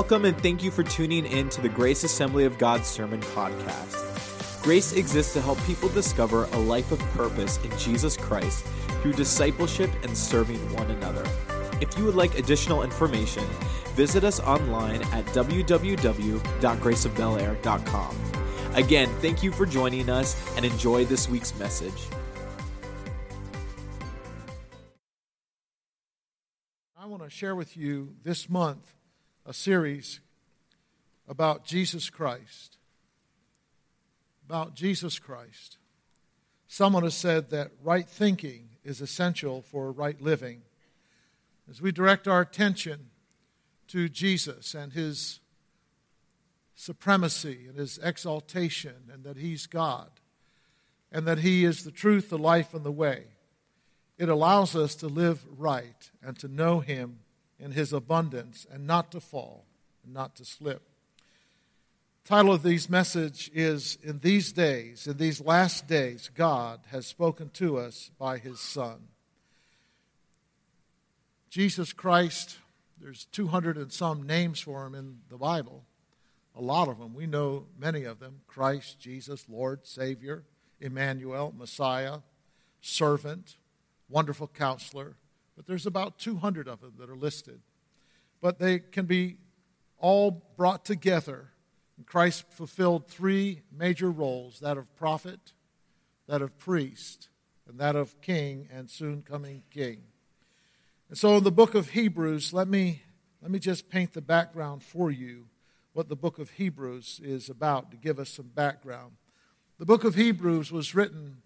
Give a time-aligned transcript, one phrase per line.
[0.00, 4.62] Welcome and thank you for tuning in to the Grace Assembly of God Sermon Podcast.
[4.62, 8.64] Grace exists to help people discover a life of purpose in Jesus Christ
[9.02, 11.22] through discipleship and serving one another.
[11.82, 13.44] If you would like additional information,
[13.94, 18.16] visit us online at www.graceofbelair.com.
[18.72, 22.06] Again, thank you for joining us and enjoy this week's message.
[26.96, 28.94] I want to share with you this month
[29.50, 30.20] a series
[31.26, 32.78] about Jesus Christ.
[34.46, 35.76] About Jesus Christ.
[36.68, 40.62] Someone has said that right thinking is essential for right living.
[41.68, 43.10] As we direct our attention
[43.88, 45.40] to Jesus and his
[46.76, 50.10] supremacy and his exaltation, and that he's God,
[51.10, 53.24] and that he is the truth, the life, and the way,
[54.16, 57.18] it allows us to live right and to know him
[57.60, 59.66] in his abundance and not to fall
[60.04, 60.82] and not to slip.
[62.24, 67.50] title of this message is In These Days, in these last days, God has spoken
[67.54, 69.08] to us by his Son.
[71.50, 72.58] Jesus Christ,
[73.00, 75.84] there's 200 and some names for him in the Bible.
[76.56, 77.14] A lot of them.
[77.14, 80.44] We know many of them Christ, Jesus, Lord, Savior,
[80.80, 82.18] Emmanuel, Messiah,
[82.80, 83.56] servant,
[84.08, 85.16] wonderful counselor,
[85.60, 87.60] but there's about 200 of them that are listed.
[88.40, 89.36] But they can be
[89.98, 91.50] all brought together.
[91.98, 95.52] And Christ fulfilled three major roles that of prophet,
[96.26, 97.28] that of priest,
[97.68, 99.98] and that of king and soon coming king.
[101.10, 103.02] And so in the book of Hebrews, let me,
[103.42, 105.44] let me just paint the background for you,
[105.92, 109.12] what the book of Hebrews is about, to give us some background.
[109.78, 111.42] The book of Hebrews was written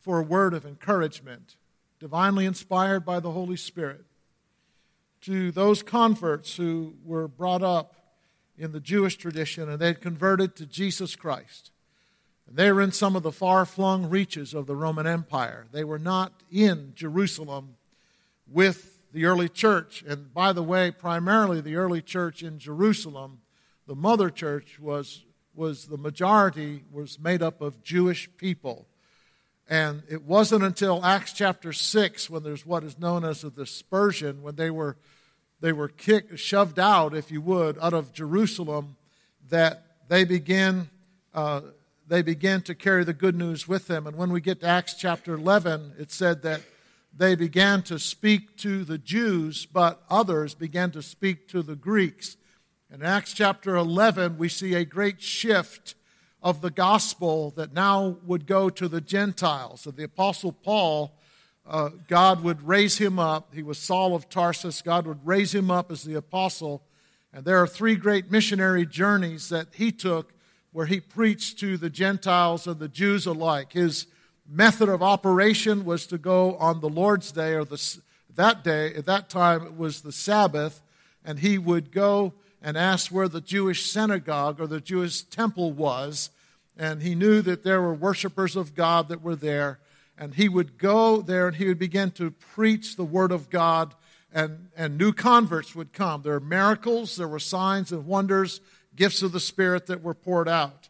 [0.00, 1.56] for a word of encouragement
[2.02, 4.04] divinely inspired by the Holy Spirit,
[5.20, 7.94] to those converts who were brought up
[8.58, 11.70] in the Jewish tradition and they'd converted to Jesus Christ.
[12.48, 15.66] And they were in some of the far flung reaches of the Roman Empire.
[15.70, 17.76] They were not in Jerusalem
[18.50, 20.02] with the early church.
[20.04, 23.42] And by the way, primarily the early church in Jerusalem,
[23.86, 25.24] the mother church was,
[25.54, 28.88] was the majority was made up of Jewish people.
[29.72, 34.42] And it wasn't until Acts chapter 6 when there's what is known as a dispersion,
[34.42, 34.98] when they were,
[35.62, 38.96] they were kicked, shoved out, if you would, out of Jerusalem,
[39.48, 40.90] that they began,
[41.32, 41.62] uh,
[42.06, 44.06] they began to carry the good news with them.
[44.06, 46.60] And when we get to Acts chapter 11, it said that
[47.16, 52.36] they began to speak to the Jews, but others began to speak to the Greeks.
[52.92, 55.94] In Acts chapter 11, we see a great shift
[56.42, 59.82] of the gospel that now would go to the Gentiles.
[59.82, 61.12] So the Apostle Paul,
[61.66, 63.54] uh, God would raise him up.
[63.54, 64.82] He was Saul of Tarsus.
[64.82, 66.82] God would raise him up as the apostle.
[67.32, 70.32] And there are three great missionary journeys that he took
[70.72, 73.72] where he preached to the Gentiles and the Jews alike.
[73.72, 74.06] His
[74.48, 77.98] method of operation was to go on the Lord's Day, or the,
[78.34, 80.82] that day, at that time it was the Sabbath,
[81.24, 86.30] and he would go and asked where the Jewish synagogue or the Jewish temple was.
[86.78, 89.80] And he knew that there were worshipers of God that were there.
[90.16, 93.94] And he would go there and he would begin to preach the word of God,
[94.32, 96.22] and, and new converts would come.
[96.22, 98.60] There were miracles, there were signs and wonders,
[98.94, 100.88] gifts of the Spirit that were poured out.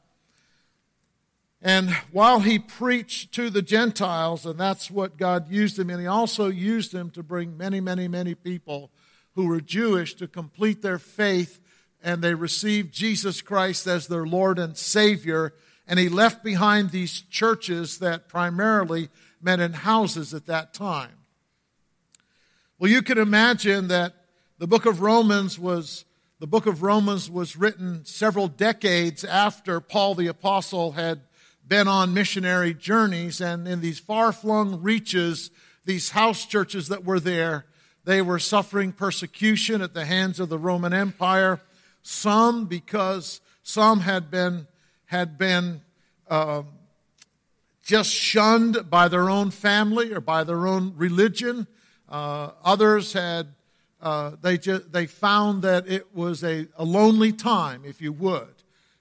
[1.62, 6.06] And while he preached to the Gentiles, and that's what God used him in, he
[6.06, 8.90] also used him to bring many, many, many people
[9.34, 11.60] who were Jewish to complete their faith
[12.02, 15.54] and they received Jesus Christ as their Lord and Savior.
[15.86, 19.08] And he left behind these churches that primarily
[19.40, 21.18] met in houses at that time.
[22.78, 24.14] Well, you can imagine that
[24.58, 26.04] the book of Romans was
[26.38, 31.20] the book of Romans was written several decades after Paul the apostle had
[31.64, 35.52] been on missionary journeys and in these far-flung reaches
[35.84, 37.66] these house churches that were there
[38.04, 41.60] they were suffering persecution at the hands of the Roman Empire
[42.02, 44.66] some because some had been,
[45.06, 45.82] had been
[46.28, 46.62] uh,
[47.84, 51.66] just shunned by their own family or by their own religion.
[52.08, 53.48] Uh, others had,
[54.00, 58.54] uh, they, just, they found that it was a, a lonely time, if you would.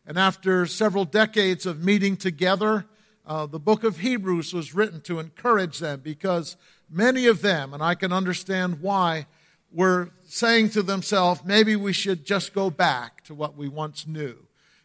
[0.05, 2.85] And after several decades of meeting together,
[3.25, 6.57] uh, the book of Hebrews was written to encourage them because
[6.89, 9.27] many of them, and I can understand why,
[9.73, 14.35] were saying to themselves, maybe we should just go back to what we once knew.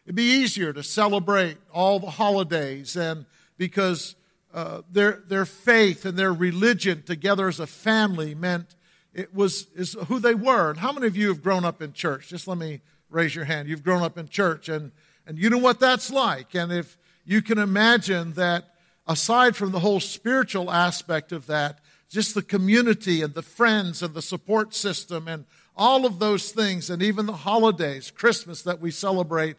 [0.05, 3.25] It'd be easier to celebrate all the holidays and
[3.57, 4.15] because
[4.53, 8.75] uh, their, their faith and their religion together as a family meant
[9.13, 10.69] it was is who they were.
[10.69, 12.29] And how many of you have grown up in church?
[12.29, 13.67] Just let me raise your hand.
[13.67, 14.91] You've grown up in church, and
[15.25, 16.53] and you know what that's like.
[16.53, 18.75] And if you can imagine that,
[19.07, 24.13] aside from the whole spiritual aspect of that, just the community and the friends and
[24.13, 25.45] the support system and
[25.75, 29.57] all of those things, and even the holidays, Christmas that we celebrate,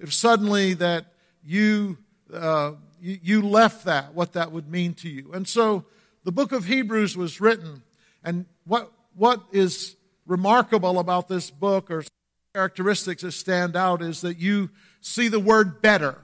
[0.00, 1.06] if suddenly that
[1.44, 1.96] you,
[2.32, 5.30] uh, you, you left that, what that would mean to you.
[5.32, 5.84] And so
[6.24, 7.82] the book of Hebrews was written,
[8.24, 9.94] and what, what is
[10.26, 12.04] remarkable about this book or
[12.52, 14.70] characteristics that stand out is that you
[15.00, 16.18] see the word better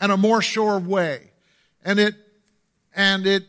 [0.00, 1.32] and a more sure way.
[1.84, 2.14] And it,
[2.94, 3.44] and it,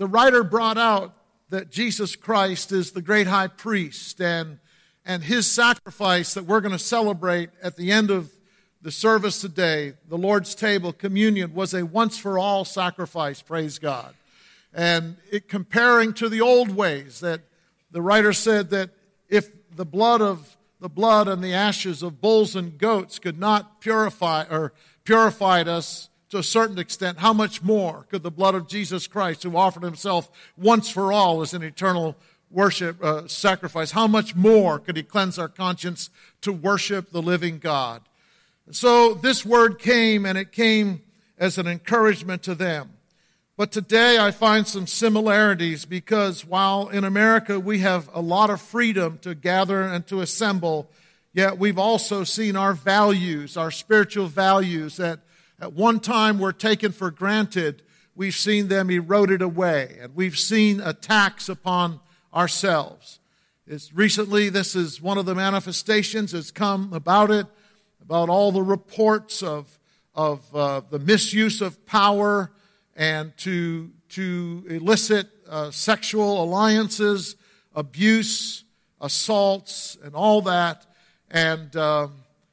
[0.00, 1.14] the writer brought out
[1.50, 4.58] that Jesus Christ is the great high priest and,
[5.04, 8.32] and his sacrifice that we're going to celebrate at the end of
[8.80, 14.14] the service today, the Lord's table, communion, was a once for all sacrifice, praise God.
[14.72, 17.42] And it comparing to the old ways that
[17.90, 18.88] the writer said that
[19.28, 23.82] if the blood of the blood and the ashes of bulls and goats could not
[23.82, 24.72] purify or
[25.04, 29.42] purified us to a certain extent, how much more could the blood of Jesus Christ,
[29.42, 32.16] who offered himself once for all as an eternal
[32.50, 36.10] worship uh, sacrifice, how much more could he cleanse our conscience
[36.40, 38.02] to worship the living God?
[38.70, 41.02] So this word came, and it came
[41.36, 42.90] as an encouragement to them.
[43.56, 48.60] But today I find some similarities because while in America we have a lot of
[48.60, 50.90] freedom to gather and to assemble,
[51.32, 55.20] yet we've also seen our values, our spiritual values that
[55.60, 57.82] at one time were taken for granted,
[58.14, 62.00] we've seen them eroded away, and we've seen attacks upon
[62.34, 63.18] ourselves.
[63.66, 67.46] It's recently, this is one of the manifestations that's come about it,
[68.02, 69.78] about all the reports of,
[70.14, 72.50] of uh, the misuse of power
[72.96, 77.36] and to, to elicit uh, sexual alliances,
[77.74, 78.64] abuse,
[79.00, 80.86] assaults, and all that.
[81.30, 82.08] And uh,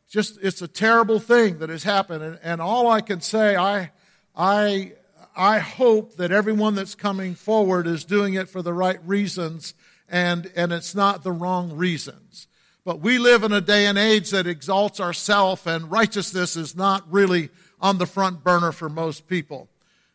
[0.09, 2.24] just, it's a terrible thing that has happened.
[2.24, 3.92] And, and all I can say, I,
[4.36, 4.94] I,
[5.36, 9.74] I hope that everyone that's coming forward is doing it for the right reasons
[10.09, 12.48] and, and it's not the wrong reasons.
[12.86, 17.04] But we live in a day and age that exalts ourself and righteousness is not
[17.12, 17.50] really
[17.81, 19.69] on the front burner for most people.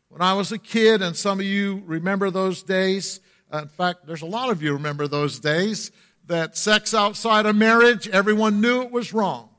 [0.08, 3.20] When I was a kid, and some of you remember those days,
[3.52, 5.90] uh, in fact, there's a lot of you remember those days,
[6.26, 9.50] that sex outside of marriage, everyone knew it was wrong.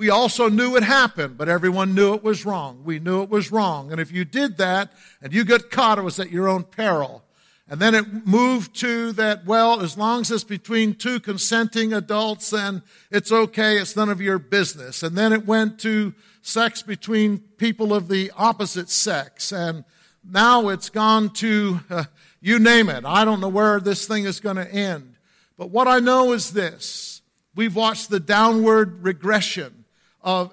[0.00, 2.80] We also knew it happened, but everyone knew it was wrong.
[2.84, 3.92] We knew it was wrong.
[3.92, 7.22] And if you did that and you got caught, it was at your own peril.
[7.68, 12.48] And then it moved to that, well, as long as it's between two consenting adults,
[12.48, 13.76] then it's okay.
[13.76, 15.02] It's none of your business.
[15.02, 19.52] And then it went to sex between people of the opposite sex.
[19.52, 19.84] And
[20.24, 22.04] now it's gone to, uh,
[22.40, 23.04] you name it.
[23.04, 25.16] I don't know where this thing is going to end.
[25.58, 27.20] But what I know is this.
[27.54, 29.79] We've watched the downward regression
[30.22, 30.52] of,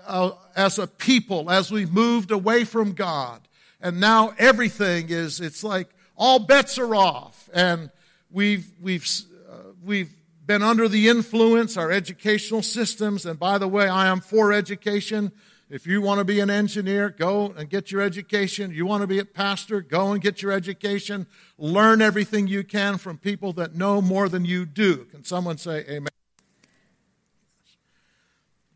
[0.55, 3.41] as a people as we've moved away from God.
[3.81, 7.49] And now everything is, it's like all bets are off.
[7.53, 7.91] And
[8.31, 9.07] we've, we've,
[9.49, 10.11] uh, we've
[10.45, 13.25] been under the influence, our educational systems.
[13.25, 15.31] And by the way, I am for education.
[15.69, 18.71] If you want to be an engineer, go and get your education.
[18.71, 21.27] You want to be a pastor, go and get your education.
[21.57, 25.03] Learn everything you can from people that know more than you do.
[25.05, 26.07] Can someone say amen?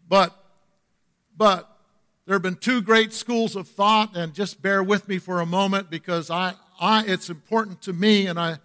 [0.09, 0.37] But,
[1.41, 1.75] but,
[2.27, 5.45] there have been two great schools of thought, and just bear with me for a
[5.47, 8.59] moment because I, I it's important to me and I,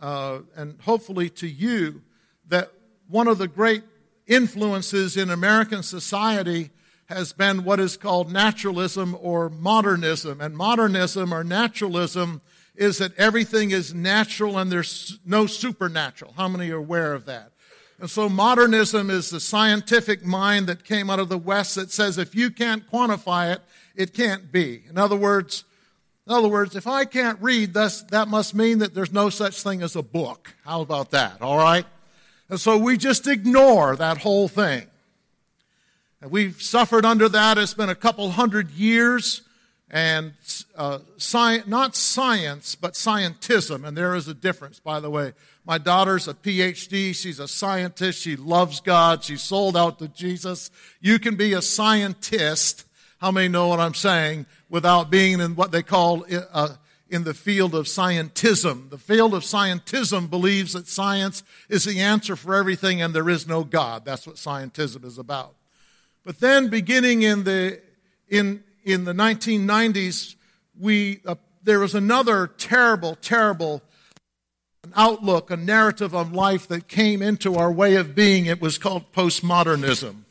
[0.00, 2.02] uh, and hopefully to you
[2.46, 2.70] that
[3.08, 3.82] one of the great
[4.28, 6.70] influences in American society
[7.06, 10.40] has been what is called naturalism or modernism.
[10.40, 12.42] And modernism or naturalism
[12.76, 16.34] is that everything is natural and there's no supernatural.
[16.36, 17.50] How many are aware of that?
[18.00, 22.16] And so modernism is the scientific mind that came out of the West that says
[22.16, 23.60] if you can't quantify it,
[23.94, 24.84] it can't be.
[24.88, 25.64] In other words,
[26.26, 29.62] in other words, if I can't read, thus, that must mean that there's no such
[29.62, 30.54] thing as a book.
[30.64, 31.42] How about that?
[31.42, 31.84] All right?
[32.48, 34.86] And so we just ignore that whole thing.
[36.22, 37.58] And we've suffered under that.
[37.58, 39.42] It's been a couple hundred years.
[39.90, 40.34] And
[40.76, 43.86] uh, science, not science, but scientism.
[43.86, 45.32] And there is a difference, by the way.
[45.64, 47.14] My daughter's a PhD.
[47.14, 48.22] She's a scientist.
[48.22, 49.24] She loves God.
[49.24, 50.70] She's sold out to Jesus.
[51.00, 52.84] You can be a scientist.
[53.18, 54.46] How many know what I'm saying?
[54.68, 56.76] Without being in what they call uh,
[57.10, 58.90] in the field of scientism.
[58.90, 63.46] The field of scientism believes that science is the answer for everything and there is
[63.48, 64.04] no God.
[64.04, 65.54] That's what scientism is about.
[66.24, 67.80] But then, beginning in the,
[68.28, 70.36] in, in the 1990s,
[70.78, 73.82] we, uh, there was another terrible, terrible
[74.96, 78.46] outlook, a narrative of life that came into our way of being.
[78.46, 80.22] It was called postmodernism.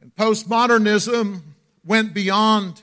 [0.00, 1.42] And postmodernism
[1.84, 2.82] went beyond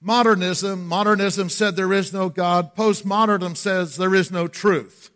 [0.00, 0.86] modernism.
[0.86, 2.74] Modernism said there is no God.
[2.74, 5.10] Postmodernism says there is no truth.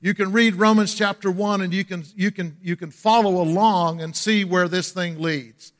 [0.00, 4.00] You can read Romans chapter 1 and you can, you can, you can follow along
[4.00, 5.72] and see where this thing leads.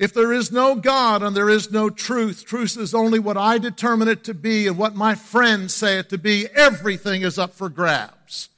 [0.00, 3.58] If there is no God and there is no truth, truth is only what I
[3.58, 6.46] determine it to be and what my friends say it to be.
[6.54, 8.48] Everything is up for grabs.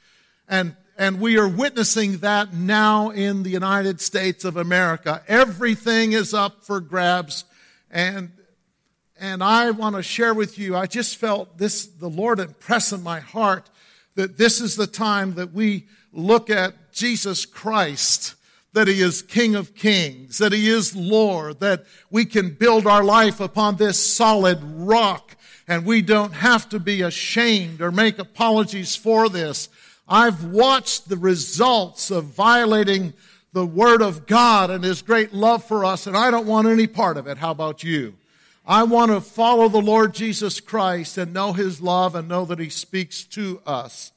[0.48, 5.20] And, and we are witnessing that now in the United States of America.
[5.26, 7.44] Everything is up for grabs.
[7.90, 8.30] And,
[9.18, 13.02] and I want to share with you, I just felt this, the Lord impress in
[13.02, 13.68] my heart
[14.14, 18.36] that this is the time that we look at Jesus Christ
[18.72, 23.04] that He is King of Kings, that He is Lord, that we can build our
[23.04, 25.36] life upon this solid rock
[25.68, 29.68] and we don't have to be ashamed or make apologies for this.
[30.08, 33.14] I've watched the results of violating
[33.52, 36.86] the Word of God and His great love for us, and I don't want any
[36.86, 37.38] part of it.
[37.38, 38.14] How about you?
[38.66, 42.58] I want to follow the Lord Jesus Christ and know His love and know that
[42.58, 44.12] He speaks to us.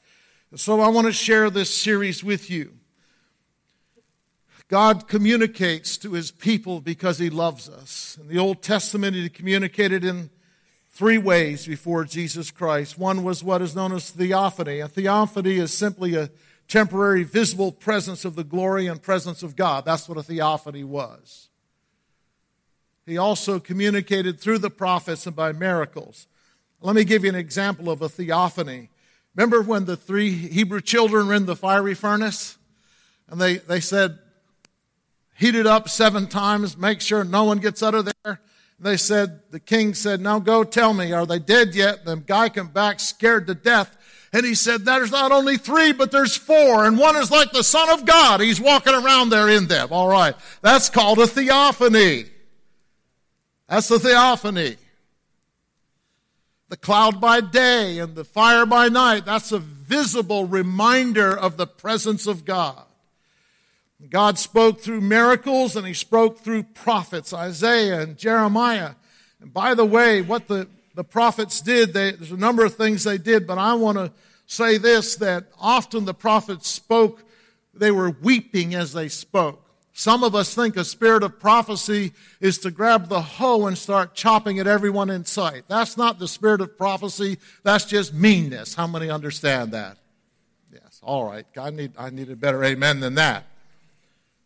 [0.55, 2.73] So I want to share this series with you.
[4.67, 8.17] God communicates to his people because he loves us.
[8.19, 10.31] In the Old Testament, he communicated in
[10.89, 12.97] three ways before Jesus Christ.
[12.97, 14.79] One was what is known as theophany.
[14.79, 16.31] A theophany is simply a
[16.67, 19.85] temporary visible presence of the glory and presence of God.
[19.85, 21.49] That's what a theophany was.
[23.05, 26.25] He also communicated through the prophets and by miracles.
[26.81, 28.89] Let me give you an example of a theophany.
[29.35, 32.57] Remember when the three Hebrew children were in the fiery furnace?
[33.27, 34.17] And they, they said,
[35.35, 38.41] heat it up seven times, make sure no one gets out of there.
[38.79, 42.03] They said, the king said, now go tell me, are they dead yet?
[42.03, 43.95] The guy came back scared to death.
[44.33, 46.85] And he said, there's not only three, but there's four.
[46.85, 48.41] And one is like the son of God.
[48.41, 49.89] He's walking around there in them.
[49.91, 50.35] All right.
[50.61, 52.25] That's called a theophany.
[53.69, 54.75] That's the theophany.
[56.67, 59.23] The cloud by day and the fire by night.
[59.23, 62.83] That's a visible reminder of the presence of God.
[64.09, 68.91] God spoke through miracles and he spoke through prophets, Isaiah and Jeremiah.
[69.39, 73.03] And by the way, what the, the prophets did, they, there's a number of things
[73.03, 74.11] they did, but I want to
[74.47, 77.23] say this that often the prophets spoke,
[77.73, 79.61] they were weeping as they spoke.
[79.93, 82.11] Some of us think a spirit of prophecy
[82.41, 85.63] is to grab the hoe and start chopping at everyone in sight.
[85.69, 88.75] That's not the spirit of prophecy, that's just meanness.
[88.75, 89.97] How many understand that?
[90.71, 91.45] Yes, all right.
[91.57, 93.45] I need, I need a better amen than that.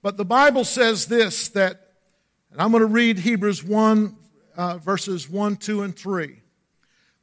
[0.01, 1.91] But the Bible says this that,
[2.51, 4.15] and I'm going to read Hebrews 1,
[4.55, 6.41] uh, verses 1, 2, and 3.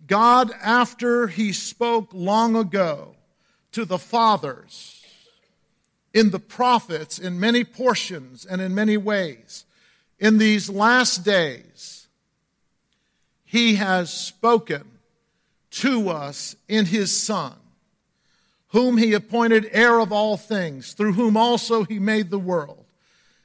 [0.07, 3.17] God, after he spoke long ago
[3.73, 5.05] to the fathers
[6.13, 9.65] in the prophets in many portions and in many ways,
[10.19, 12.09] in these last days,
[13.45, 14.99] he has spoken
[15.71, 17.55] to us in his Son
[18.77, 22.85] whom he appointed heir of all things, through whom also he made the world.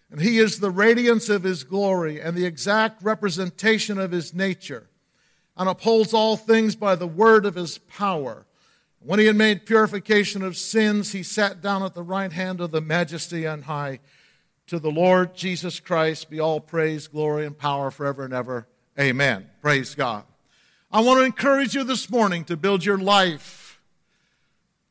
[0.09, 4.89] And he is the radiance of his glory and the exact representation of his nature,
[5.55, 8.45] and upholds all things by the word of his power.
[9.00, 12.71] When he had made purification of sins, he sat down at the right hand of
[12.71, 14.00] the majesty on high.
[14.67, 18.67] To the Lord Jesus Christ be all praise, glory, and power forever and ever.
[19.00, 19.50] Amen.
[19.61, 20.25] Praise God.
[20.91, 23.61] I want to encourage you this morning to build your life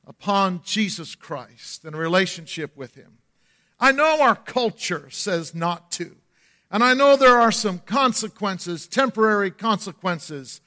[0.06, 3.18] upon Jesus Christ and a relationship with Him.
[3.78, 6.16] I know our culture says not to.
[6.70, 10.60] And I know there are some consequences, temporary consequences,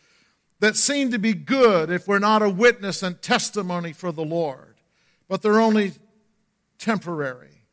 [0.59, 4.75] that seem to be good if we're not a witness and testimony for the Lord.
[5.27, 5.93] But they're only
[6.77, 7.63] temporary.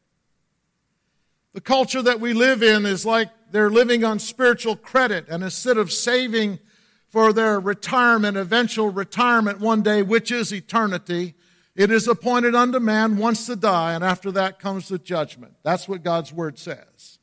[1.52, 5.76] The culture that we live in is like they're living on spiritual credit, and instead
[5.76, 6.60] of saving
[7.08, 11.34] for their retirement, eventual retirement one day, which is eternity,
[11.80, 15.54] it is appointed unto man once to die, and after that comes the judgment.
[15.62, 17.18] That's what God's word says.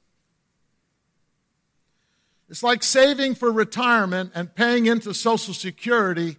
[2.50, 6.38] It's like saving for retirement and paying into Social Security.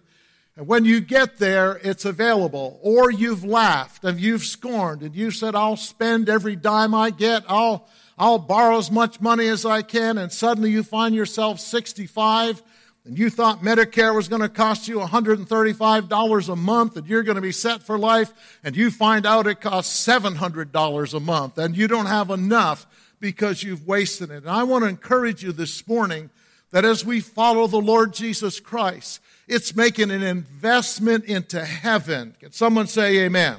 [0.57, 2.77] And when you get there, it's available.
[2.83, 7.45] Or you've laughed and you've scorned and you said, I'll spend every dime I get.
[7.47, 10.17] I'll, I'll borrow as much money as I can.
[10.17, 12.61] And suddenly you find yourself 65
[13.09, 17.37] and you thought Medicare was going to cost you $135 a month and you're going
[17.37, 18.31] to be set for life,
[18.63, 22.85] and you find out it costs $700 a month, and you don't have enough
[23.19, 24.43] because you've wasted it.
[24.43, 26.29] And I want to encourage you this morning
[26.69, 32.35] that as we follow the Lord Jesus Christ, it's making an investment into heaven.
[32.39, 33.57] Can someone say amen?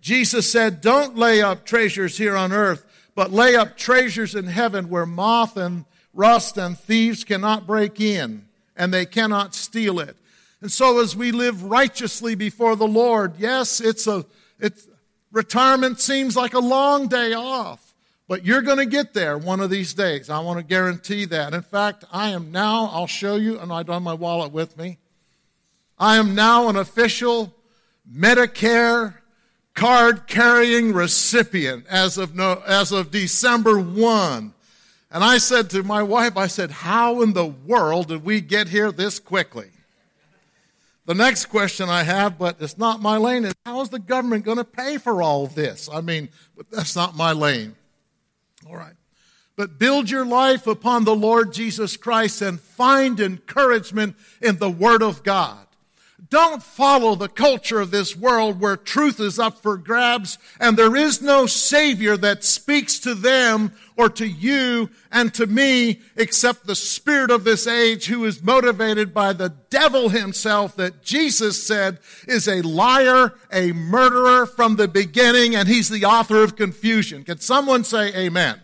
[0.00, 4.88] Jesus said, Don't lay up treasures here on earth, but lay up treasures in heaven
[4.88, 5.84] where moth and
[6.14, 8.45] rust and thieves cannot break in
[8.76, 10.16] and they cannot steal it.
[10.60, 14.24] And so as we live righteously before the Lord, yes, it's a,
[14.58, 14.88] it's,
[15.30, 17.94] retirement seems like a long day off.
[18.28, 20.28] But you're going to get there one of these days.
[20.30, 21.54] I want to guarantee that.
[21.54, 24.76] In fact, I am now, I'll show you, and I don't have my wallet with
[24.76, 24.98] me.
[25.98, 27.54] I am now an official
[28.12, 29.14] Medicare
[29.74, 34.52] card carrying recipient as of, no, as of December 1.
[35.10, 38.68] And I said to my wife, I said, How in the world did we get
[38.68, 39.70] here this quickly?
[41.06, 44.44] The next question I have, but it's not my lane, is how is the government
[44.44, 45.88] going to pay for all this?
[45.92, 47.76] I mean, but that's not my lane.
[48.68, 48.94] All right.
[49.54, 55.02] But build your life upon the Lord Jesus Christ and find encouragement in the Word
[55.02, 55.65] of God.
[56.36, 60.94] Don't follow the culture of this world where truth is up for grabs and there
[60.94, 66.74] is no Savior that speaks to them or to you and to me except the
[66.74, 72.46] spirit of this age who is motivated by the devil himself that Jesus said is
[72.46, 77.24] a liar, a murderer from the beginning, and he's the author of confusion.
[77.24, 78.60] Can someone say amen?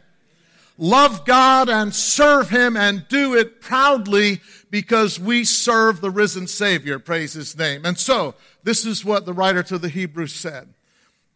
[0.78, 4.40] Love God and serve Him and do it proudly
[4.72, 6.98] because we serve the risen Savior.
[6.98, 7.84] Praise His name.
[7.84, 10.72] And so, this is what the writer to the Hebrews said.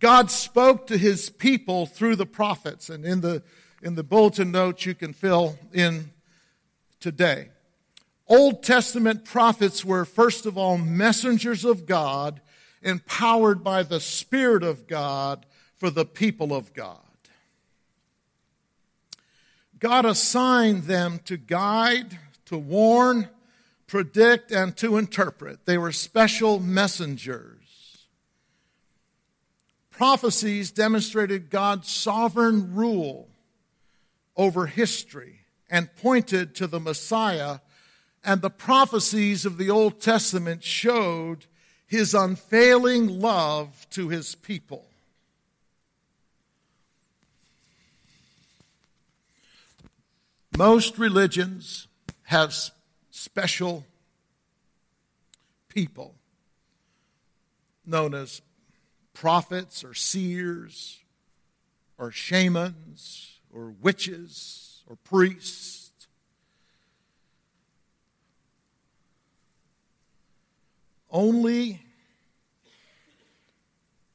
[0.00, 2.88] God spoke to His people through the prophets.
[2.88, 3.43] And in the,
[3.83, 6.12] in the bulletin notes, you can fill in
[6.99, 7.50] today.
[8.26, 12.40] Old Testament prophets were, first of all, messengers of God,
[12.81, 15.45] empowered by the Spirit of God
[15.76, 17.00] for the people of God.
[19.78, 23.29] God assigned them to guide, to warn,
[23.87, 25.67] predict, and to interpret.
[25.67, 28.06] They were special messengers.
[29.91, 33.28] Prophecies demonstrated God's sovereign rule
[34.37, 37.59] over history and pointed to the Messiah,
[38.23, 41.47] and the prophecies of the Old Testament showed
[41.87, 44.85] his unfailing love to his people.
[50.56, 51.86] Most religions
[52.26, 52.52] have
[53.10, 53.84] special
[55.69, 56.17] people
[57.84, 58.43] known as
[59.15, 60.99] prophets or seers
[61.99, 66.08] or shamans or witches or priests.
[71.10, 71.80] Only,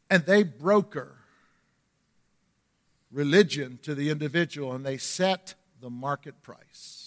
[0.10, 1.16] and they broker
[3.10, 7.01] religion to the individual and they set the market price.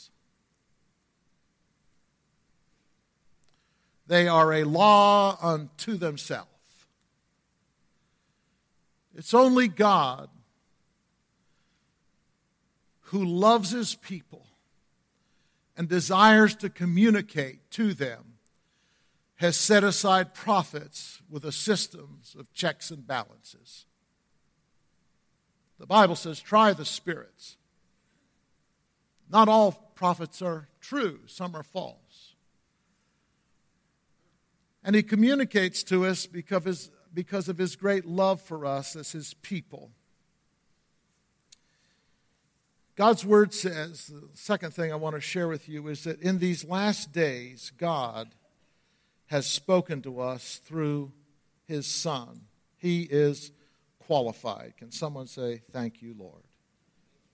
[4.06, 6.48] They are a law unto themselves.
[9.14, 10.28] It's only God
[13.08, 14.46] who loves his people
[15.76, 18.34] and desires to communicate to them
[19.36, 23.86] has set aside prophets with a system of checks and balances.
[25.78, 27.56] The Bible says, try the spirits
[29.30, 31.98] not all prophets are true, some are false.
[34.84, 38.96] And he communicates to us because of his, because of his great love for us
[38.96, 39.90] as his people.
[42.96, 46.38] God's word says, the second thing I want to share with you is that in
[46.38, 48.28] these last days, God
[49.26, 51.12] has spoken to us through
[51.66, 52.42] his Son.
[52.76, 53.50] He is
[53.98, 54.74] qualified.
[54.76, 56.42] Can someone say, Thank you, Lord?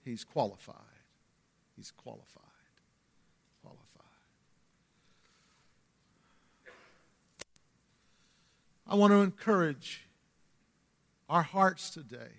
[0.03, 0.75] He's qualified.
[1.75, 2.25] He's qualified.
[2.31, 2.40] Qualified.
[8.91, 10.05] I want to encourage
[11.29, 12.33] our hearts today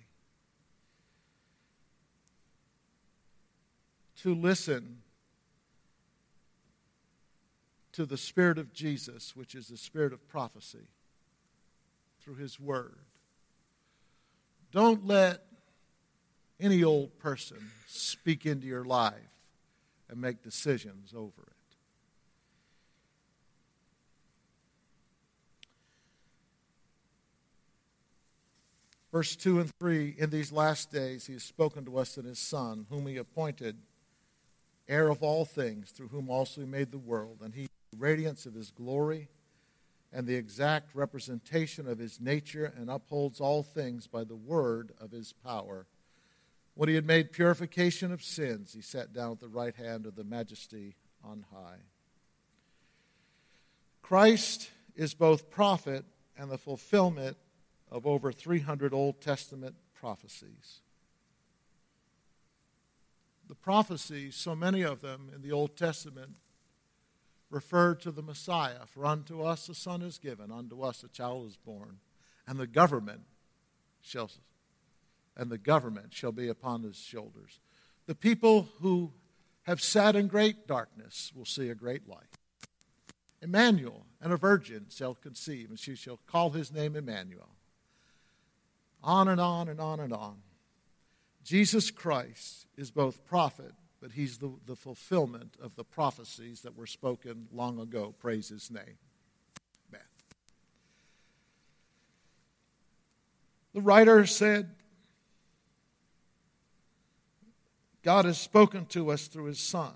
[4.20, 4.98] to listen
[7.92, 10.88] to the Spirit of Jesus, which is the Spirit of prophecy,
[12.20, 12.98] through His Word.
[14.72, 15.46] Don't let
[16.60, 19.14] any old person speak into your life
[20.10, 21.51] and make decisions over it.
[29.12, 32.38] Verse 2 and 3 In these last days he has spoken to us in his
[32.38, 33.76] Son, whom he appointed
[34.88, 37.38] heir of all things, through whom also he made the world.
[37.42, 39.28] And he, the radiance of his glory
[40.12, 45.10] and the exact representation of his nature, and upholds all things by the word of
[45.10, 45.86] his power.
[46.74, 50.14] When he had made purification of sins, he sat down at the right hand of
[50.14, 51.78] the majesty on high.
[54.02, 56.04] Christ is both prophet
[56.36, 57.36] and the fulfillment
[57.92, 60.80] of over 300 Old Testament prophecies.
[63.48, 66.36] The prophecies, so many of them in the Old Testament,
[67.50, 68.86] referred to the Messiah.
[68.86, 71.98] For unto us a son is given, unto us a child is born,
[72.48, 73.20] and the government
[74.00, 74.30] shall
[75.36, 77.60] and the government shall be upon his shoulders.
[78.06, 79.12] The people who
[79.62, 82.38] have sat in great darkness will see a great light.
[83.40, 87.51] Emmanuel and a virgin shall conceive, and she shall call his name Emmanuel.
[89.02, 90.36] On and on and on and on.
[91.44, 96.86] Jesus Christ is both prophet, but he's the, the fulfillment of the prophecies that were
[96.86, 98.14] spoken long ago.
[98.18, 98.98] Praise his name.
[99.90, 100.06] Amen.
[103.74, 104.70] The writer said,
[108.02, 109.94] God has spoken to us through his Son.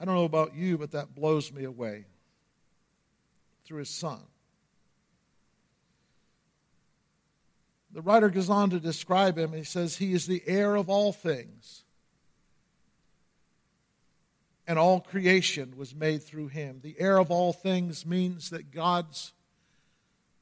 [0.00, 2.06] I don't know about you, but that blows me away.
[3.70, 4.18] Through his Son.
[7.92, 9.52] The writer goes on to describe him.
[9.52, 11.84] He says, He is the heir of all things,
[14.66, 16.80] and all creation was made through him.
[16.82, 19.34] The heir of all things means that God's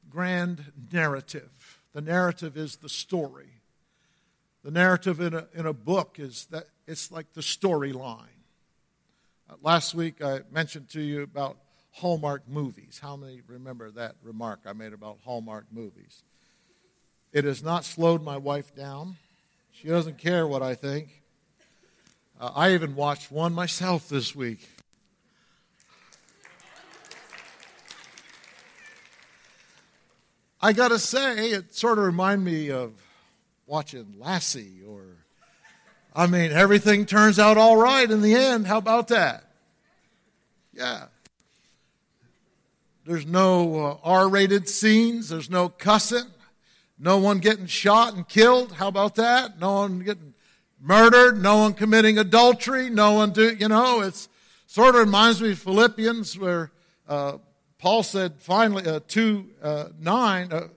[0.09, 3.61] grand narrative the narrative is the story.
[4.65, 8.25] The narrative in a, in a book is that it's like the storyline.
[9.51, 11.59] Uh, last week I mentioned to you about
[11.99, 13.01] Hallmark movies.
[13.03, 16.23] How many remember that remark I made about Hallmark movies?
[17.33, 19.17] It has not slowed my wife down.
[19.73, 21.23] She doesn't care what I think.
[22.41, 24.69] Uh, I even watched one myself this week.
[30.61, 32.93] I got to say, it sort of reminded me of
[33.67, 35.03] watching Lassie, or,
[36.15, 38.69] I mean, everything turns out all right in the end.
[38.69, 39.45] How about that?
[40.73, 41.07] Yeah.
[43.09, 46.27] There's no uh, R rated scenes, there's no cussing,
[46.99, 48.73] no one getting shot and killed.
[48.73, 49.59] How about that?
[49.59, 50.35] No one getting
[50.79, 54.29] murdered, no one committing adultery, no one do, you know, it's
[54.67, 56.71] sort of reminds me of Philippians where
[57.09, 57.39] uh,
[57.79, 60.69] Paul said, finally, uh, 2 uh, 9, uh,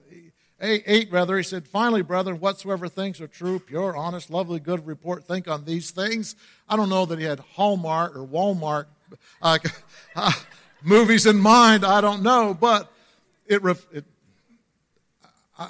[0.58, 4.86] 8, 8, rather, he said, finally, brethren, whatsoever things are true, pure, honest, lovely, good
[4.86, 6.34] report, think on these things.
[6.66, 8.86] I don't know that he had Hallmark or Walmart
[9.42, 9.58] uh,
[10.84, 12.92] movies in mind, I don't know, but
[13.46, 14.04] it, it
[15.58, 15.68] I,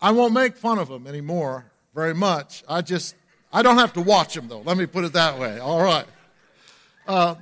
[0.00, 2.62] I won't make fun of them anymore very much.
[2.68, 3.14] I just,
[3.52, 4.60] I don't have to watch them, though.
[4.60, 5.58] Let me put it that way.
[5.58, 6.06] All right.
[7.06, 7.36] Uh,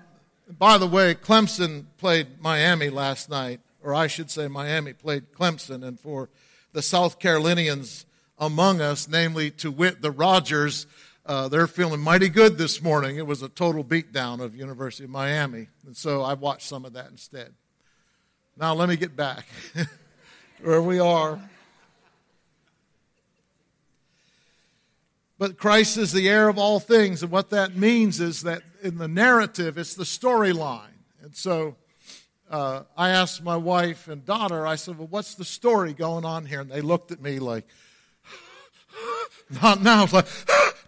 [0.58, 5.82] by the way, Clemson played Miami last night, or I should say, Miami played Clemson,
[5.84, 6.28] and for
[6.72, 8.06] the South Carolinians
[8.38, 10.86] among us, namely to wit the Rogers,
[11.26, 13.16] uh, they're feeling mighty good this morning.
[13.16, 16.92] It was a total beatdown of University of Miami, and so I watched some of
[16.92, 17.54] that instead.
[18.56, 19.46] Now let me get back
[20.62, 21.40] where we are.
[25.38, 27.22] But Christ is the heir of all things.
[27.22, 30.94] And what that means is that in the narrative, it's the storyline.
[31.22, 31.74] And so
[32.50, 36.46] uh, I asked my wife and daughter, I said, Well, what's the story going on
[36.46, 36.60] here?
[36.60, 37.66] And they looked at me like,
[39.62, 40.06] Not now.
[40.12, 40.26] Like,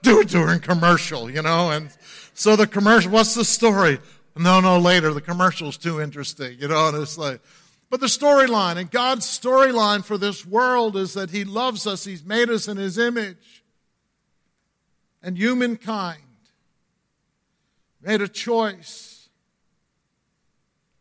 [0.06, 1.70] do it during commercial, you know?
[1.70, 1.90] And
[2.32, 3.98] so the commercial, what's the story?
[4.36, 5.12] No, no, later.
[5.12, 6.88] The commercial's too interesting, you know?
[6.88, 7.40] And it's like,
[7.90, 12.24] but the storyline, and God's storyline for this world is that He loves us, He's
[12.24, 13.64] made us in His image
[15.26, 16.22] and humankind
[18.00, 19.28] made a choice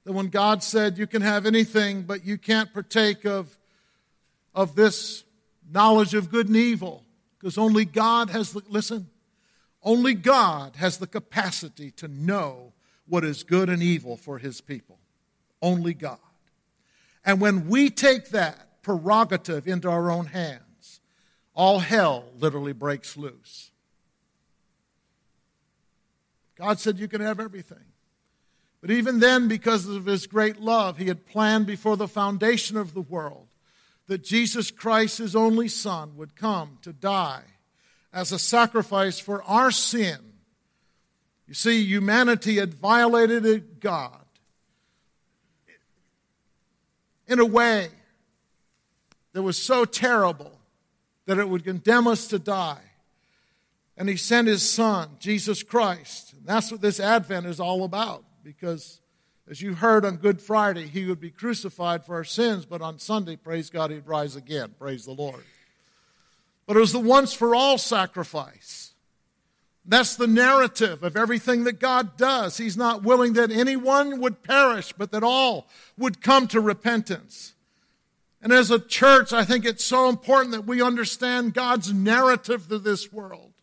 [0.04, 3.56] that when God said, You can have anything, but you can't partake of,
[4.56, 5.24] of this
[5.72, 7.05] knowledge of good and evil,
[7.46, 9.08] because only God has the, listen,
[9.84, 12.74] only God has the capacity to know
[13.06, 14.98] what is good and evil for his people.
[15.62, 16.18] Only God.
[17.24, 21.02] And when we take that prerogative into our own hands,
[21.54, 23.70] all hell literally breaks loose.
[26.58, 27.86] God said, You can have everything.
[28.82, 32.96] But even then, because of his great love, he had planned before the foundation of
[32.96, 33.50] the world
[34.08, 37.44] that Jesus Christ, his only Son, would come to die
[38.14, 40.18] as a sacrifice for our sin.
[41.48, 44.26] You see, humanity had violated God
[47.28, 47.90] in a way
[49.34, 50.52] that was so terrible
[51.26, 52.82] that it would condemn us to die.
[53.98, 56.34] And he sent his son, Jesus Christ.
[56.34, 58.24] And that's what this Advent is all about.
[58.44, 59.00] Because
[59.50, 62.98] as you heard on Good Friday, he would be crucified for our sins, but on
[62.98, 64.74] Sunday, praise God, he'd rise again.
[64.80, 65.44] Praise the Lord.
[66.66, 68.94] but it was the once for all sacrifice.
[69.86, 72.58] That's the narrative of everything that God does.
[72.58, 77.54] He's not willing that anyone would perish, but that all would come to repentance.
[78.42, 82.80] And as a church, I think it's so important that we understand God's narrative to
[82.80, 83.54] this world.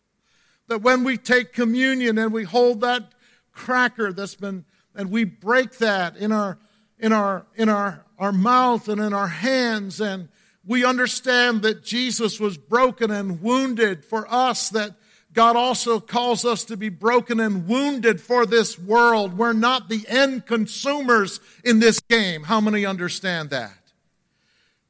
[0.67, 3.11] That when we take communion and we hold that
[3.51, 4.63] cracker that's been,
[4.95, 6.57] and we break that in our,
[6.99, 10.29] in our, in our, our mouth and in our hands, and
[10.65, 14.91] we understand that Jesus was broken and wounded for us, that
[15.33, 19.37] God also calls us to be broken and wounded for this world.
[19.37, 22.43] We're not the end consumers in this game.
[22.43, 23.73] How many understand that?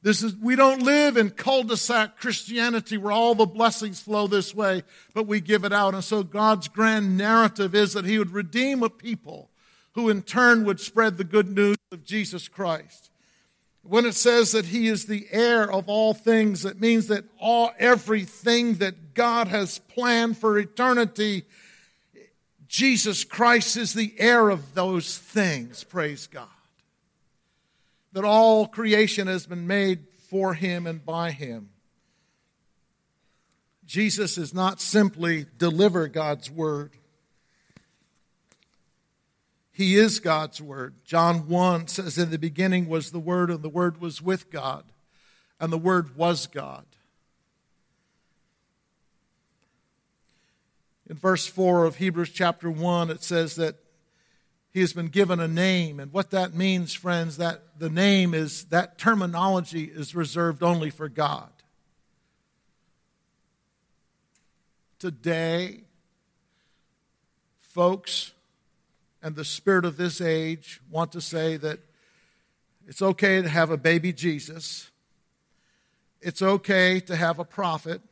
[0.02, 4.82] This is, we don't live in cul-de-sac Christianity where all the blessings flow this way,
[5.14, 5.94] but we give it out.
[5.94, 9.48] And so God's grand narrative is that He would redeem a people
[9.94, 13.10] who in turn would spread the good news of Jesus Christ.
[13.82, 17.70] When it says that he is the heir of all things, it means that all
[17.78, 21.44] everything that God has planned for eternity,
[22.66, 25.84] Jesus Christ is the heir of those things.
[25.84, 26.48] Praise God.
[28.12, 31.68] That all creation has been made for him and by him.
[33.84, 36.92] Jesus is not simply deliver God's word.
[39.74, 40.94] He is God's Word.
[41.04, 44.84] John 1 says, In the beginning was the Word, and the Word was with God,
[45.58, 46.86] and the Word was God.
[51.10, 53.74] In verse 4 of Hebrews chapter 1, it says that
[54.70, 55.98] he has been given a name.
[55.98, 61.08] And what that means, friends, that the name is, that terminology is reserved only for
[61.08, 61.50] God.
[65.00, 65.82] Today,
[67.58, 68.30] folks,
[69.24, 71.80] and the spirit of this age want to say that
[72.86, 74.90] it's okay to have a baby Jesus.
[76.20, 78.02] It's okay to have a prophet.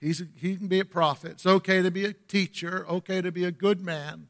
[0.00, 1.32] He's he can be a prophet.
[1.32, 4.26] It's okay to be a teacher, okay to be a good man.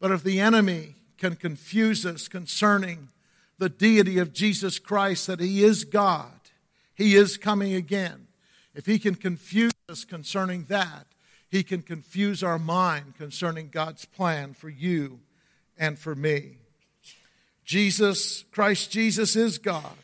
[0.00, 3.10] But if the enemy can confuse us concerning
[3.58, 6.32] the deity of Jesus Christ, that he is God,
[6.96, 8.26] he is coming again,
[8.74, 11.06] if he can confuse us concerning that,
[11.50, 15.20] he can confuse our mind concerning God's plan for you
[15.78, 16.58] and for me.
[17.64, 19.96] Jesus, Christ Jesus is God.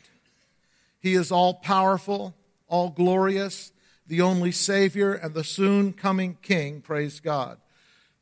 [0.99, 2.33] He is all powerful,
[2.67, 3.71] all glorious,
[4.07, 6.81] the only Savior, and the soon coming King.
[6.81, 7.57] Praise God.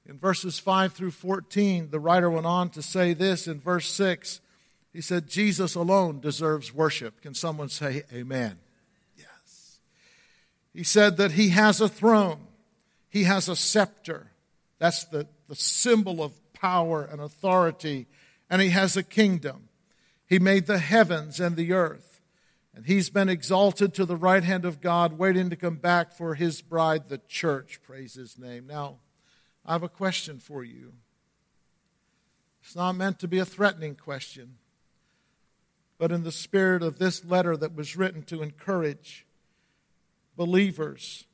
[0.05, 4.41] In verses 5 through 14, the writer went on to say this in verse 6.
[4.91, 7.21] He said, Jesus alone deserves worship.
[7.21, 8.59] Can someone say amen?
[9.17, 9.79] Yes.
[10.73, 12.47] He said that he has a throne
[13.13, 14.31] he has a scepter.
[14.79, 18.07] That's the, the symbol of power and authority.
[18.49, 19.69] And he has a kingdom.
[20.25, 22.21] He made the heavens and the earth.
[22.73, 26.33] And he's been exalted to the right hand of God, waiting to come back for
[26.33, 27.81] his bride, the church.
[27.83, 28.65] Praise his name.
[28.65, 28.95] Now,
[29.63, 30.93] I have a question for you.
[32.63, 34.55] It's not meant to be a threatening question,
[35.99, 39.27] but in the spirit of this letter that was written to encourage
[40.35, 41.25] believers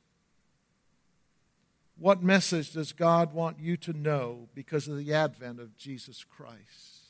[2.00, 7.02] what message does God want you to know because of the advent of Jesus Christ?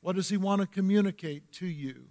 [0.00, 2.04] What does He want to communicate to you?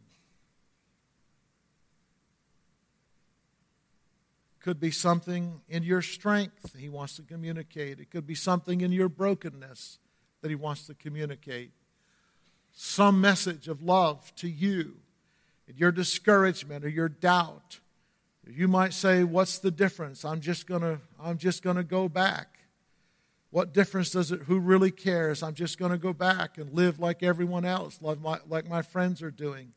[4.60, 7.99] Could be something in your strength He wants to communicate.
[7.99, 9.97] It could be something in your brokenness
[10.41, 11.71] that He wants to communicate.
[12.73, 14.97] Some message of love to you
[15.67, 17.80] in your discouragement or your doubt
[18.49, 20.25] you might say, What's the difference?
[20.25, 22.57] I'm just gonna I'm just gonna go back.
[23.49, 24.41] What difference does it?
[24.41, 25.41] Who really cares?
[25.41, 28.81] I'm just going to go back and live like everyone else, like my, like my
[28.81, 29.71] friends are doing.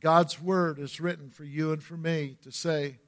[0.00, 2.98] God's word is written for you and for me to say,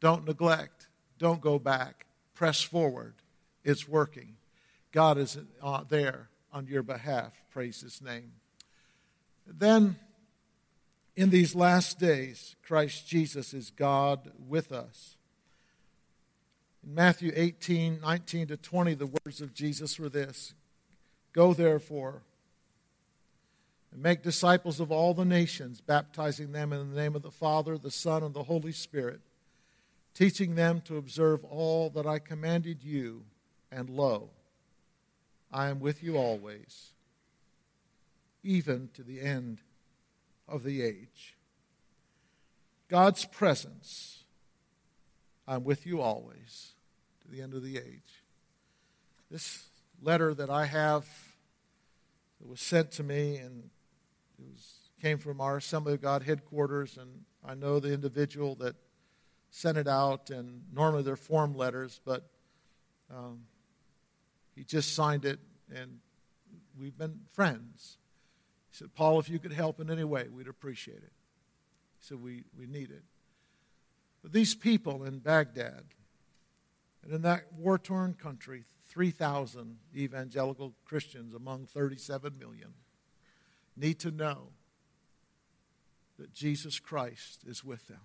[0.00, 0.88] don't neglect,
[1.18, 3.14] don't go back, press forward.
[3.62, 4.36] It's working.
[4.92, 7.32] God is uh, there on your behalf.
[7.50, 8.32] Praise his name.
[9.46, 9.96] Then
[11.16, 15.16] in these last days, Christ Jesus is God with us.
[16.84, 20.54] In Matthew 18, 19 to 20, the words of Jesus were this
[21.32, 22.22] Go therefore
[23.92, 27.78] and make disciples of all the nations, baptizing them in the name of the Father,
[27.78, 29.20] the Son, and the Holy Spirit,
[30.14, 33.22] teaching them to observe all that I commanded you,
[33.70, 34.30] and lo,
[35.52, 36.90] I am with you always,
[38.42, 39.60] even to the end
[40.48, 41.36] of the age.
[42.88, 44.24] God's presence,
[45.46, 46.72] I'm with you always
[47.22, 48.22] to the end of the age.
[49.30, 49.68] This
[50.02, 51.06] letter that I have
[52.40, 53.70] that was sent to me and
[54.38, 58.74] it was, came from our Assembly of God headquarters, and I know the individual that
[59.50, 62.28] sent it out, and normally they're form letters, but
[63.14, 63.42] um,
[64.54, 65.38] he just signed it,
[65.74, 65.98] and
[66.78, 67.98] we've been friends.
[68.74, 71.12] He said, Paul, if you could help in any way, we'd appreciate it.
[72.00, 73.04] He said, we, we need it.
[74.20, 75.84] But these people in Baghdad,
[77.04, 82.74] and in that war torn country, 3,000 evangelical Christians among 37 million
[83.76, 84.48] need to know
[86.18, 88.00] that Jesus Christ is with them.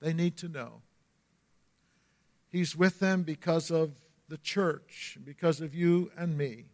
[0.00, 0.82] They need to know.
[2.48, 3.92] He's with them because of
[4.28, 6.64] the church, because of you and me.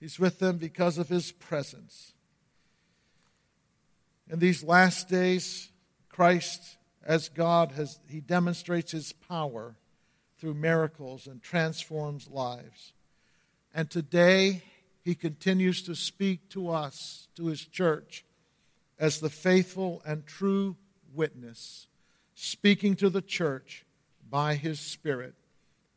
[0.00, 2.12] He's with them because of his presence.
[4.30, 5.70] In these last days,
[6.08, 9.76] Christ, as God, has, he demonstrates his power
[10.38, 12.92] through miracles and transforms lives.
[13.74, 14.62] And today,
[15.04, 18.24] he continues to speak to us, to his church,
[18.98, 20.76] as the faithful and true
[21.14, 21.86] witness,
[22.34, 23.84] speaking to the church
[24.28, 25.34] by his Spirit.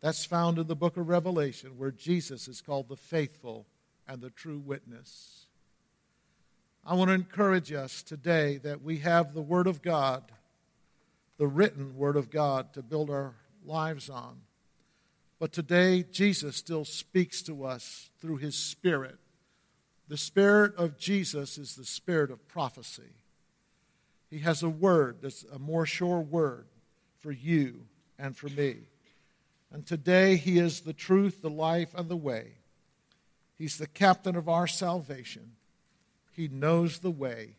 [0.02, 3.66] That's found in the book of Revelation, where Jesus is called the faithful
[4.10, 5.46] and the true witness.
[6.84, 10.24] I want to encourage us today that we have the Word of God,
[11.38, 14.42] the written Word of God, to build our lives on.
[15.38, 19.20] But today, Jesus still speaks to us through His Spirit.
[20.08, 23.14] The Spirit of Jesus is the Spirit of prophecy.
[24.32, 26.66] He has a word that's a more sure word
[27.20, 27.86] for you
[28.18, 28.78] and for me.
[29.72, 32.59] And today, He is the truth, the life, and the way.
[33.60, 35.52] He's the captain of our salvation.
[36.32, 37.58] He knows the way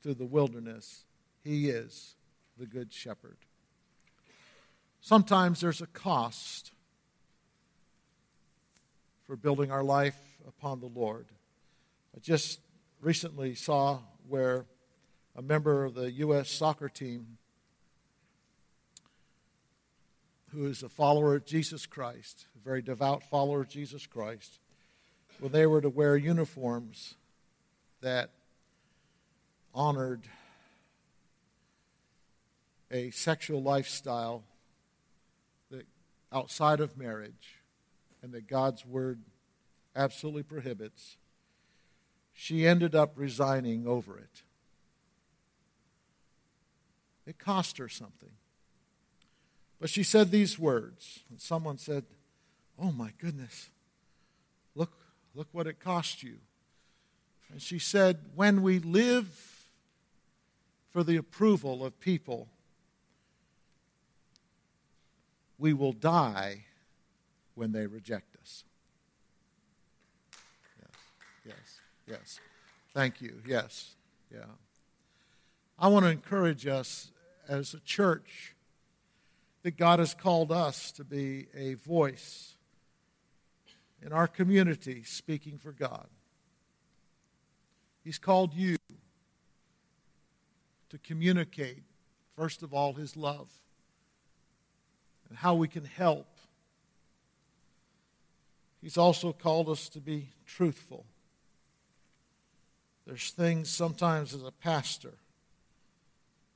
[0.00, 1.04] through the wilderness.
[1.42, 2.14] He is
[2.56, 3.36] the Good Shepherd.
[5.00, 6.70] Sometimes there's a cost
[9.24, 11.26] for building our life upon the Lord.
[12.16, 12.60] I just
[13.00, 14.66] recently saw where
[15.34, 16.50] a member of the U.S.
[16.50, 17.38] soccer team,
[20.52, 24.60] who is a follower of Jesus Christ, a very devout follower of Jesus Christ,
[25.42, 27.16] when they were to wear uniforms
[28.00, 28.30] that
[29.74, 30.28] honored
[32.92, 34.44] a sexual lifestyle
[35.72, 35.84] that
[36.32, 37.56] outside of marriage
[38.22, 39.18] and that God's word
[39.96, 41.16] absolutely prohibits,
[42.32, 44.42] she ended up resigning over it.
[47.26, 48.30] It cost her something.
[49.80, 52.04] But she said these words, and someone said,
[52.78, 53.70] Oh my goodness,
[54.76, 55.01] look,
[55.34, 56.36] look what it cost you.
[57.50, 59.68] And she said, When we live
[60.90, 62.48] for the approval of people,
[65.58, 66.64] we will die
[67.54, 68.64] when they reject us.
[70.80, 70.90] Yes,
[71.46, 72.40] yes, yes.
[72.94, 73.40] Thank you.
[73.46, 73.94] Yes,
[74.32, 74.40] yeah.
[75.78, 77.10] I want to encourage us
[77.48, 78.54] as a church
[79.62, 82.51] that God has called us to be a voice
[84.04, 86.08] in our community speaking for God.
[88.02, 88.76] He's called you
[90.90, 91.84] to communicate,
[92.36, 93.48] first of all, His love
[95.28, 96.26] and how we can help.
[98.80, 101.06] He's also called us to be truthful.
[103.06, 105.14] There's things sometimes as a pastor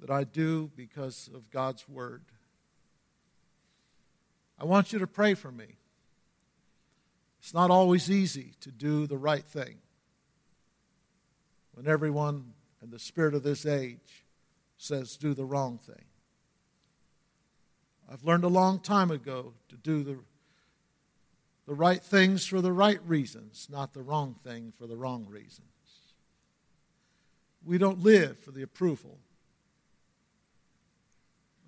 [0.01, 2.23] that I do because of God's Word.
[4.59, 5.77] I want you to pray for me.
[7.47, 9.77] It's not always easy to do the right thing
[11.75, 14.25] when everyone and the spirit of this age
[14.79, 16.07] says do the wrong thing.
[18.11, 20.19] I've learned a long time ago to do the,
[21.69, 25.69] the right things for the right reasons, not the wrong thing for the wrong reasons.
[27.65, 29.21] We don't live for the approval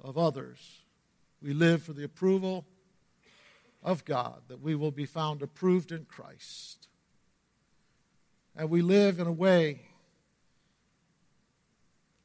[0.03, 0.59] of others.
[1.41, 2.67] We live for the approval
[3.83, 6.89] of God, that we will be found approved in Christ.
[8.57, 9.83] And we live in a way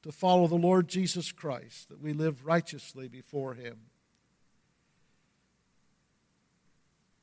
[0.01, 3.78] to follow the Lord Jesus Christ, that we live righteously before Him.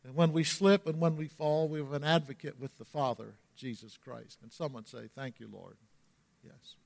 [0.04, 3.34] And when we slip and when we fall, we have an advocate with the Father,
[3.54, 4.38] Jesus Christ.
[4.42, 5.76] And someone say, Thank you, Lord.
[6.42, 6.76] Yes.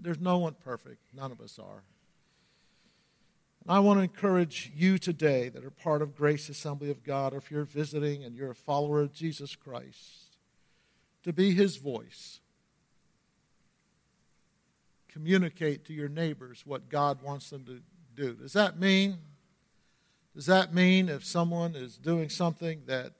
[0.00, 1.02] There's no one perfect.
[1.14, 1.82] None of us are.
[3.68, 7.38] I want to encourage you today that are part of Grace Assembly of God, or
[7.38, 10.36] if you're visiting and you're a follower of Jesus Christ,
[11.24, 12.38] to be his voice.
[15.08, 17.80] Communicate to your neighbors what God wants them to
[18.14, 18.34] do.
[18.34, 19.18] Does that mean
[20.36, 23.12] does that mean if someone is doing something that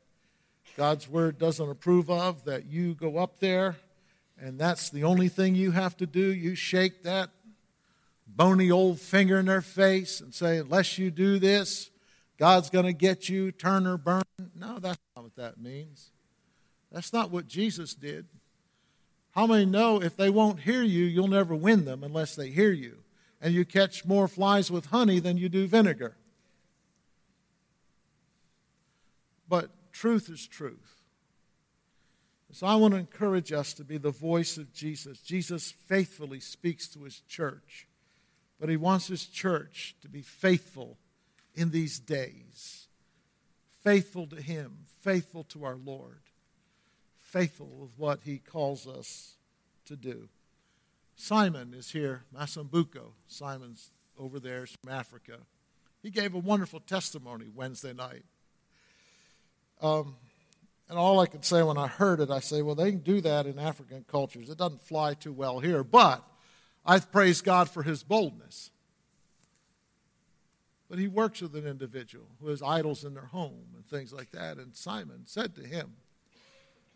[0.76, 3.76] God's word doesn't approve of, that you go up there
[4.38, 6.20] and that's the only thing you have to do?
[6.20, 7.30] You shake that
[8.27, 11.91] bony old finger in their face and say, unless you do this,
[12.39, 14.22] God's going to get you, turn or burn.
[14.55, 16.11] No, that's not what that means.
[16.93, 18.27] That's not what Jesus did.
[19.33, 22.72] How many know if they won't hear you, you'll never win them unless they hear
[22.72, 22.99] you?
[23.41, 26.16] And you catch more flies with honey than you do vinegar.
[29.49, 31.03] But truth is truth.
[32.53, 35.20] So I want to encourage us to be the voice of Jesus.
[35.20, 37.87] Jesus faithfully speaks to his church,
[38.59, 40.99] but he wants his church to be faithful
[41.55, 42.89] in these days.
[43.83, 46.21] Faithful to him, faithful to our Lord,
[47.21, 49.37] faithful with what he calls us
[49.85, 50.29] to do.
[51.15, 53.13] Simon is here, Masumbuko.
[53.27, 55.39] Simon's over there from Africa.
[56.03, 58.25] He gave a wonderful testimony Wednesday night.
[59.81, 60.17] Um,
[60.89, 63.21] and all I could say when I heard it, I say, well, they can do
[63.23, 64.49] that in African cultures.
[64.49, 65.83] It doesn't fly too well here.
[65.83, 66.23] But
[66.87, 68.70] I praise God for his boldness.
[70.89, 74.30] But he works with an individual who has idols in their home and things like
[74.30, 74.57] that.
[74.59, 75.97] And Simon said to him,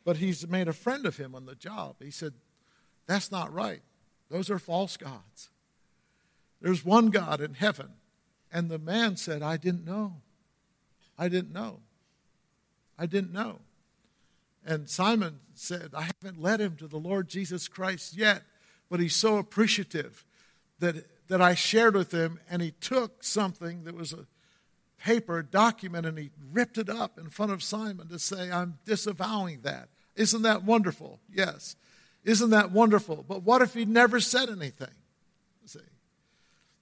[0.04, 1.96] but he's made a friend of him on the job.
[2.00, 2.34] He said,
[3.06, 3.82] That's not right.
[4.30, 5.50] Those are false gods.
[6.60, 7.90] There's one God in heaven.
[8.52, 10.16] And the man said, I didn't know.
[11.18, 11.80] I didn't know.
[12.98, 13.60] I didn't know.
[14.64, 18.42] And Simon said, I haven't led him to the Lord Jesus Christ yet,
[18.90, 20.24] but he's so appreciative
[20.80, 24.26] that, that I shared with him, and he took something that was a
[24.98, 29.60] paper, document, and he ripped it up in front of Simon to say, I'm disavowing
[29.62, 29.88] that.
[30.16, 31.20] Isn't that wonderful?
[31.32, 31.76] Yes.
[32.24, 33.24] Isn't that wonderful?
[33.26, 34.88] But what if he never said anything?
[35.64, 35.78] See?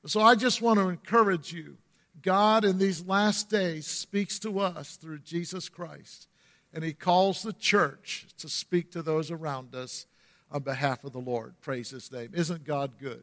[0.06, 1.76] So I just want to encourage you.
[2.20, 6.26] God in these last days speaks to us through Jesus Christ.
[6.74, 10.06] And he calls the church to speak to those around us
[10.50, 11.54] on behalf of the Lord.
[11.60, 12.30] Praise his name.
[12.34, 13.22] Isn't God good?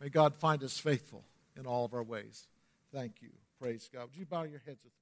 [0.00, 1.24] May God find us faithful
[1.56, 2.46] in all of our ways.
[2.92, 3.30] Thank you.
[3.60, 4.04] Praise God.
[4.04, 4.92] Would you bow your heads with